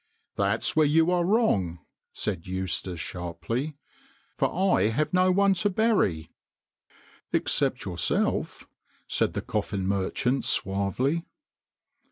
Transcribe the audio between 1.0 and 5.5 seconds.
are wrong," said Eustace sharply," for I have no